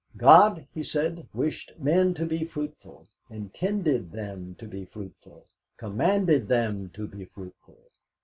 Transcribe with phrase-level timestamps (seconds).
[0.17, 5.45] God he said wished men to be fruitful, intended them to be fruitful,
[5.77, 7.77] commanded them to be fruitful.